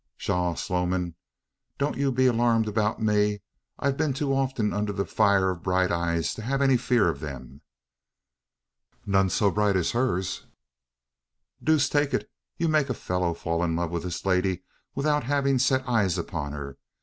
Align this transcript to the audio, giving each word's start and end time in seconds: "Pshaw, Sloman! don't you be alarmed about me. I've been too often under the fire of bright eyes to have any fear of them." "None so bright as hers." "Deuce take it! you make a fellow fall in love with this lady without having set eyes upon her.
"Pshaw, 0.17 0.55
Sloman! 0.55 1.13
don't 1.77 1.95
you 1.95 2.11
be 2.11 2.25
alarmed 2.25 2.67
about 2.67 2.99
me. 2.99 3.41
I've 3.77 3.97
been 3.97 4.13
too 4.15 4.33
often 4.33 4.73
under 4.73 4.91
the 4.91 5.05
fire 5.05 5.51
of 5.51 5.61
bright 5.61 5.91
eyes 5.91 6.33
to 6.33 6.41
have 6.41 6.59
any 6.59 6.75
fear 6.75 7.07
of 7.07 7.19
them." 7.19 7.61
"None 9.05 9.29
so 9.29 9.51
bright 9.51 9.75
as 9.75 9.91
hers." 9.91 10.47
"Deuce 11.63 11.87
take 11.87 12.15
it! 12.15 12.31
you 12.57 12.67
make 12.67 12.89
a 12.89 12.95
fellow 12.95 13.35
fall 13.35 13.63
in 13.63 13.75
love 13.75 13.91
with 13.91 14.01
this 14.01 14.25
lady 14.25 14.63
without 14.95 15.25
having 15.25 15.59
set 15.59 15.87
eyes 15.87 16.17
upon 16.17 16.53
her. 16.53 16.79